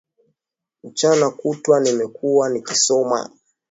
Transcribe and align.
Mchana 0.83 1.29
kutwa 1.29 1.79
nimekuwa 1.79 2.49
nikisoma 2.49 3.29